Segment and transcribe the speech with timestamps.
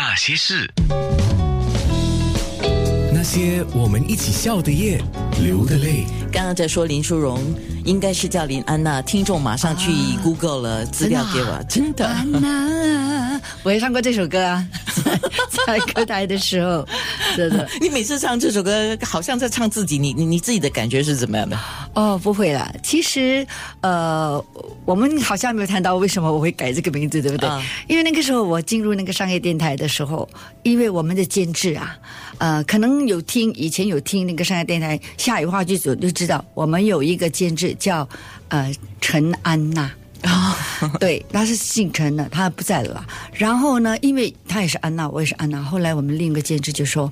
[0.00, 0.64] 那些事，
[3.12, 5.02] 那些我们一起笑的夜，
[5.42, 6.06] 流的泪。
[6.32, 7.42] 刚刚在说林淑荣，
[7.84, 9.02] 应该是叫林安娜。
[9.02, 9.90] 听众马上去
[10.22, 12.06] Google 了资料给我，真的。
[12.06, 14.64] 安娜， 我也唱过这首歌啊，
[15.66, 16.86] 在歌台的时候，
[17.36, 17.68] 真的。
[17.82, 21.58] 你每次唱这首歌，好像在唱自己，你你你自己的感觉是怎么样的？
[21.98, 22.72] 哦，不会啦。
[22.80, 23.44] 其实，
[23.80, 24.40] 呃，
[24.84, 27.50] 我们好像没有谈到为什么我会改这个名字，对不对？
[27.88, 30.28] 因为那个时候我进入那个商业电台的时候，
[30.62, 31.98] 因为我们的监制啊，
[32.38, 38.08] 呃，可能有听以前有听那个商业电台下雨话剧组就知道，我们有一个监制叫
[38.46, 39.90] 呃陈安娜。
[40.22, 40.56] 啊，
[40.98, 43.06] 对，他是姓陈的，他不在了。
[43.32, 45.62] 然后呢，因为他也是安娜，我也是安娜。
[45.62, 47.08] 后来我们另一个监制就说，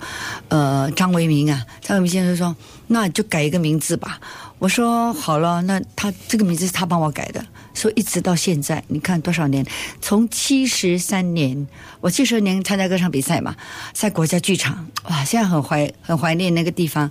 [0.48, 2.56] 呃，张维明啊，张维明先生说，
[2.88, 4.18] 那就改一个名字吧。
[4.58, 7.44] 我说好了，那他这个名字是他帮我改的。
[7.74, 9.64] 说一直到现在，你看多少年？
[10.00, 11.66] 从七十三年，
[12.00, 13.54] 我七十年参加歌唱比赛嘛，
[13.92, 17.10] 在国家剧场，哇，现在很怀很怀念那个地方，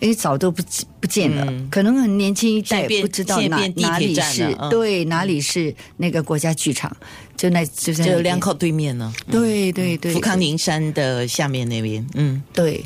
[0.00, 0.62] 因为早都不
[0.98, 6.96] 不见了，可能很年轻一代不知道哪哪里是对哪里是那个国家剧场，
[7.36, 12.82] 就那就在就两口对面呢，对对对，福康宁山的下面那边，嗯，对。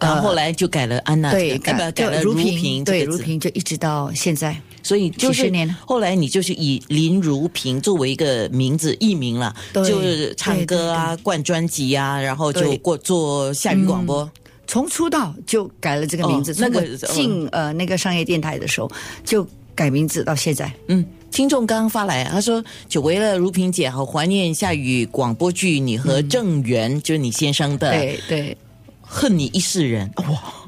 [0.00, 5.68] 然后后来就改了安娜，对，改了如萍，对，如萍就一直到现在，所以几十年。
[5.86, 14.30] 后来你就是以林如萍作为一个名字艺名了，就是唱歌啊，灌专辑啊，然后就过做下雨广播。
[14.66, 18.90] 从出道就改了这个名字，那个进呃那个商业电台的时候
[19.24, 20.72] 就改名字到现在。
[20.88, 28.56] 嗯，听众刚刚发来，他说久违了如萍姐，好怀念下雨广播剧，你和郑源就是你先生的，对对。
[29.06, 30.10] 恨你一世人。
[30.16, 30.24] 哇。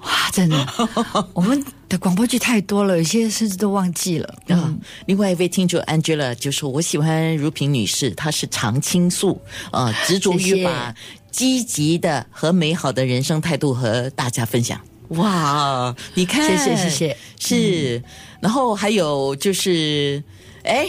[0.07, 0.67] 哇，真的，
[1.35, 4.35] 我们的广播剧太多了，有些甚至都忘记了。
[4.47, 9.41] 嗯，另外一位听众 Angela 就说：“我喜欢如萍女士，她是常青树
[9.73, 10.95] 啊，执着于把
[11.33, 18.03] 积极的和美好的人生态度和大家分享。”哇，你看，谢谢谢谢，是。
[18.41, 20.23] 然后还有就是，
[20.63, 20.87] 哎，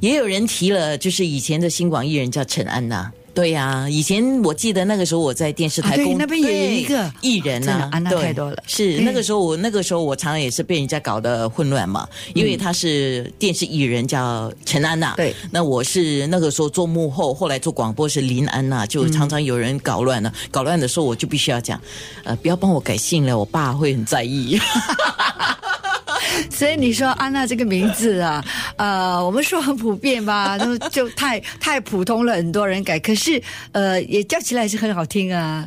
[0.00, 3.12] 也有人提了，就是以前的新广艺人叫陈安娜。
[3.34, 8.62] 对呀，以前我记得那个时候我在电视台工，那边也有一个艺人呢，安娜太多了。
[8.66, 21.80] 是那个时候我那个时候我常常也是被人家搞得混乱嘛，因为他是电视艺人叫陈安娜，对，那我是那个时候做幕后，后来做广播是林安娜，就常常有人搞乱了，搞乱的时候我就必须要讲，
[22.22, 24.58] 呃，不要帮我改姓了，我爸会很在意。
[26.50, 28.44] 所以你说安娜这个名字啊，
[28.76, 32.98] 呃，我们说很普遍吧， 就就太太普通了，很多人改。
[32.98, 35.66] 可是呃，也叫起来是很好听啊。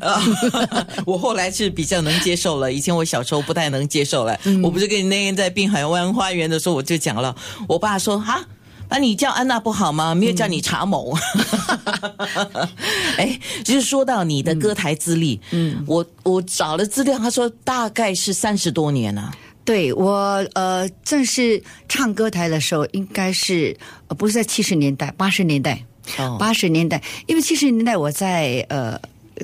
[1.05, 4.37] 我后来是比较能接受了，以前我小时候不太能接受了。
[4.63, 7.35] 我不是跟你那天在滨海湾花园的时候我就讲了，
[7.67, 8.43] 我爸说哈，
[8.89, 10.15] 那你叫安娜不好吗？
[10.15, 11.17] 没有叫你查某。
[13.17, 19.33] 哎，就是说到你的歌台资历，嗯，我我找了资料，他说大概是三十多年了。
[19.67, 20.15] 对我
[20.53, 23.75] 呃，正式唱歌台的时候，应该是
[24.07, 25.83] 呃，不是在七十年代，八十年代，
[26.39, 28.97] 八十年代，因为七十年代我在呃。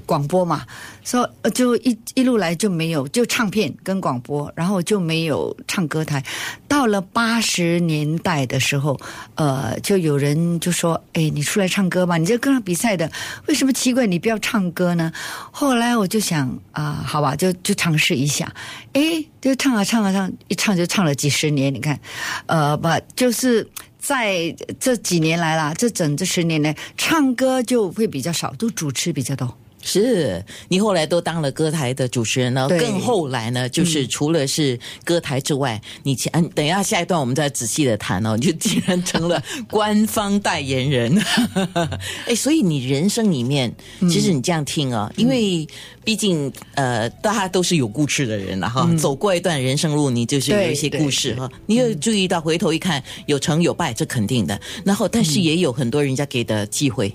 [0.06, 0.66] 广播嘛，
[1.04, 6.24] 说就一一路来就没有，就唱片跟广播，然后就没有唱歌台。
[6.68, 9.00] 到了八十年代的时候，
[9.36, 13.12] 呃，就有人就说：“哎，你出来唱歌吧，你这歌唱比赛的，
[13.48, 15.12] 为什么奇怪你不要唱歌呢？”
[15.52, 18.52] 后来我就想啊，好吧，就就尝试一下。
[18.94, 21.74] 哎，就唱啊唱啊唱，一唱就唱了几十年。
[21.74, 22.00] 你看，
[22.48, 23.68] 呃，不就是
[24.00, 29.56] 在这几年来啦，这整这十年来，唱歌就会比较少，都主持比较多。
[29.84, 41.22] 是你后来都当了歌台的主持人呢，更后来呢，就是除了是歌台之外，你前等一下下一段我们再仔细的谈哦，你就竟然成了官方代言人，
[42.26, 43.74] 哎，所以你人生里面，
[44.10, 45.68] 其实你这样听啊，因为
[46.04, 57.14] 毕竟呃，大家都是有故事的人了哈，走过一段人生路，你就是有一些故事哈，你有注意到回头一看，有成有败，这肯定的，然后但是也有很多人家给的机会。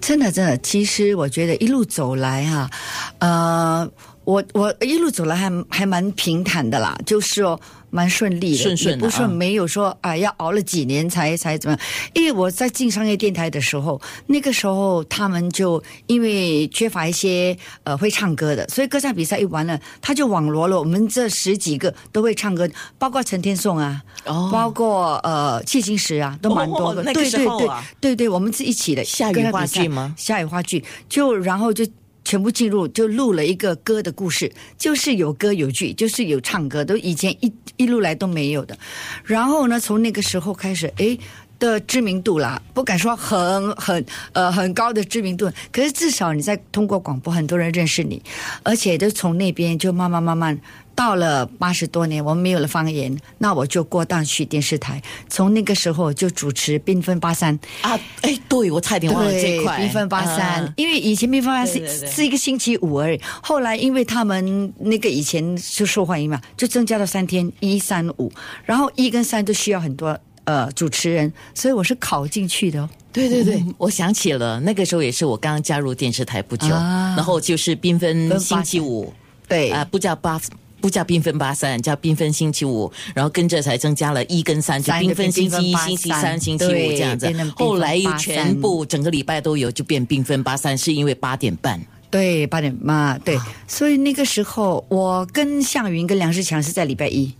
[0.00, 2.70] 真的，真的，其实我觉得一路走来哈，
[3.18, 3.90] 呃，
[4.24, 7.60] 我我一路走来还还蛮平坦的啦，就是哦。
[7.90, 11.86] 蛮顺利的，顺顺不是没有说啊，要熬了几年才才怎么样？
[12.14, 27.02] 因为我在进商业电台的时候，那个时候他们就因为缺乏一些呃会唱歌的，所以歌唱比赛一完了，他就网罗了我们这十几个都会唱歌，包括陈天颂啊，哦，包括呃谢金石啊，都蛮多的。
[27.12, 27.68] 对对对，
[28.00, 30.14] 对对，我们是一起的下雨话剧吗？
[30.16, 31.84] 下雨话剧，就然后就。
[32.30, 38.78] 全部进入就录了一个歌的故事，就是有歌有剧，就是有唱歌，都以前一一路来都没有的。
[39.24, 41.18] 然后呢，从那个时候开始，哎，
[41.60, 48.20] 的知名度啦，不敢说很很呃很高的知名度，可是至少你在通过广播，很多人认识你，
[48.64, 50.58] 而且都从那边就慢慢慢慢
[50.94, 68.32] 到了八十多年，我们没有了方言，那我就过档去电视台，从那个时候就主持缤纷八三啊，哎，对我差点忘了这一块缤纷八三，因为以前缤纷八三是是一个星期五而已，后来因为他们那个以前就受欢迎嘛，就增加了三天一三五，
[68.64, 70.18] 然后一跟三都需要很多。
[70.50, 72.88] 呃，主持人，所以我是考进去的。
[73.12, 79.12] 对对对，我想起了那个时候也是我刚刚加入电视台不久，然后就是缤纷星期五，
[79.46, 80.40] 对啊，不叫八，
[80.80, 87.32] 不叫缤纷八三，叫缤纷星期五，然后跟着才增加了一跟三，就缤纷星期一、星期三、星期五这样子。
[87.54, 91.80] 后来又全部整个礼拜都有，就变缤纷八三，是因为八点半。
[92.10, 93.38] 对，八点半，对，
[93.68, 97.32] 所以那个时候我跟向云跟梁世强是在礼拜一。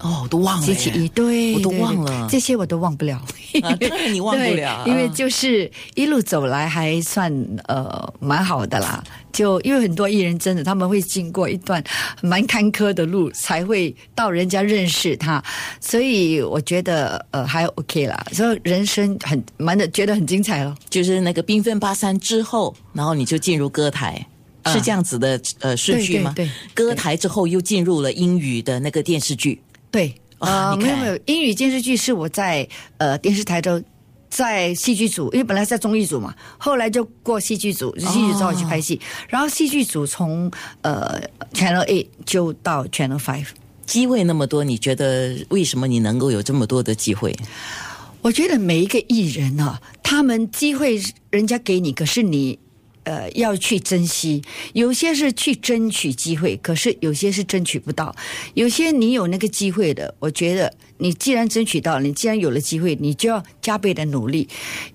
[0.00, 0.66] 哦，我都忘了。
[1.14, 3.20] 对，我都忘了这些，我都忘不了。
[3.62, 7.32] 当然你忘不了，因为就是一路走来还算
[7.66, 9.02] 呃蛮好的啦。
[9.32, 11.82] 就因为很多艺人真的他们会经过一段
[12.22, 15.42] 蛮坎坷的路，才会到人家认识他，
[15.80, 18.24] 所以我觉得呃还 OK 啦。
[18.32, 20.74] 所以人生很蛮的，觉得很精彩了。
[20.88, 24.24] 就是那个缤纷八三之后，然后你就进入歌台。
[24.66, 26.30] 是这样子的呃顺序吗？
[26.36, 29.58] 对，歌台之后又进入了英语的那个电视剧。
[29.90, 32.68] 对，啊，没有没有，英语电视剧是我在
[32.98, 33.82] 呃电视台都
[34.28, 40.50] 在戏剧组，因为本来在综艺组嘛，后来就过戏剧组，戏剧组找我去拍戏，然后戏剧组从
[40.82, 41.20] 呃
[41.52, 43.46] Channel Eight 就到 Channel Five，
[43.86, 47.34] 机会那么多，你觉得为什么你能够有这么多的机会？
[48.20, 51.00] 我觉得每一个艺人啊，他们机会
[51.30, 52.58] 人家给你，可是你。
[53.08, 54.42] 呃，要去珍惜，
[54.74, 58.14] 有些是去争取机会，可是有些是争取不到。
[58.52, 64.46] 有些你有那个机会的，我觉得你既然争取到了，你既然有了机会，你就要加倍的努力，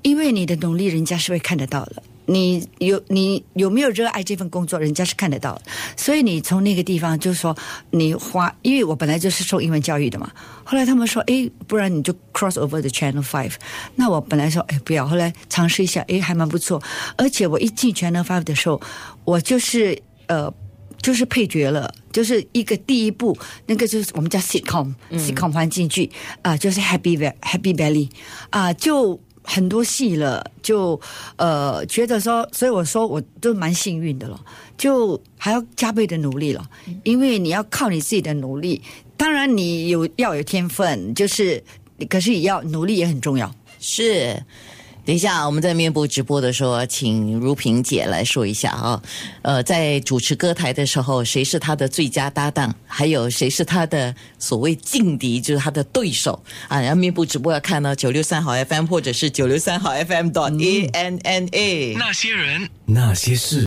[0.03, 2.03] 因为你的努力，人家是会看得到的。
[2.25, 4.79] 你有你有没有热爱这份工作？
[4.79, 5.61] 人家是看得到，
[5.97, 7.55] 所以你从那个地方就是说，
[7.91, 10.31] 你花，因为我本来就是受英文教育的嘛。
[10.63, 13.53] 后来他们说，哎，不然你就 cross over the channel five。
[13.95, 15.05] 那我本来说，哎，不要。
[15.05, 16.81] 后来尝试一下，哎，还蛮不错。
[17.17, 18.81] 而且我一进 channel five 的时候，
[19.25, 20.53] 我就是呃，
[21.01, 26.09] 就是配角了，就是一个第一部，那个就是我们叫 sitcom，sitcom 环境剧
[26.41, 28.09] 啊，就是 Happy Happy Valley
[28.49, 29.19] 啊，就。
[29.43, 30.99] 很多戏了，就
[31.35, 34.39] 呃觉得说，所以我说我都蛮幸运的了，
[34.77, 36.65] 就还要加倍的努力了，
[37.03, 38.81] 因为你要靠你自己的努力，
[39.17, 41.63] 当然你有要有天分，就是
[42.09, 44.41] 可是也要努力也很重要，是。
[45.05, 49.01] 等一下，我们在面部直播的时候，请如萍姐来说一下啊。
[49.41, 52.73] 呃，在主持歌台的时候，谁是她的最佳搭档？
[52.87, 56.79] 还有谁是她的所谓劲敌，就是她的对手啊？
[56.79, 61.95] 然后面部直播要看到九六三号 FM 或者是九六三号 FM 点 A N N A。
[61.95, 63.61] 那些人，那些事。